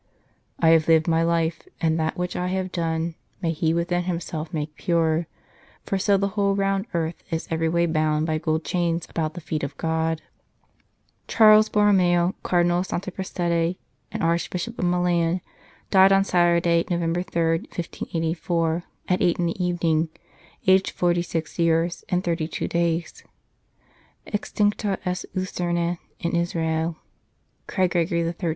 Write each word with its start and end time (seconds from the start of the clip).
"I 0.59 0.69
have 0.69 0.87
lived 0.87 1.07
my 1.07 1.21
life, 1.21 1.67
and 1.79 1.99
that 1.99 2.17
which 2.17 2.35
I 2.35 2.47
have 2.47 2.71
done 2.71 3.13
May 3.39 3.51
He 3.51 3.71
within 3.71 4.05
Himself 4.05 4.51
make 4.51 4.73
pure; 4.75 5.27
For 5.85 5.99
so 5.99 6.17
the 6.17 6.29
whole 6.29 6.55
round 6.55 6.87
earth 6.95 7.21
is 7.29 7.47
every 7.51 7.69
way 7.69 7.85
Bound 7.85 8.25
by 8.25 8.39
gold 8.39 8.63
chains 8.65 9.05
about 9.07 9.35
the 9.35 9.41
feet 9.41 9.61
of 9.63 9.77
God." 9.77 10.23
Charles 11.27 11.69
Borromeo, 11.69 12.33
Cardinal 12.41 12.79
of 12.79 12.87
Santa 12.87 13.11
Prassede, 13.11 13.75
and 14.11 14.23
Archbishop 14.23 14.79
of 14.79 14.85
Milan, 14.85 15.39
died 15.91 16.11
on 16.11 16.23
Saturday, 16.23 16.83
November 16.89 17.21
3, 17.21 17.57
1584, 17.69 18.83
at 19.07 19.21
eight 19.21 19.37
in 19.37 19.45
the 19.45 19.63
evening, 19.63 20.09
aged 20.65 20.89
forty 20.89 21.21
six 21.21 21.59
years 21.59 22.03
and 22.09 22.23
thirty 22.23 22.47
two 22.47 22.67
days." 22.67 23.23
Extincta 24.33 24.97
est 25.05 25.25
lucerna 25.35 25.99
in 26.19 26.35
Israel," 26.35 26.97
cried 27.67 27.91
Gregory 27.91 28.23
XIII. 28.23 28.49